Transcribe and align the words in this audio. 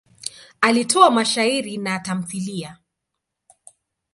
Alitoa 0.61 1.09
mashairi 1.11 1.77
na 1.77 1.99
tamthiliya. 1.99 2.77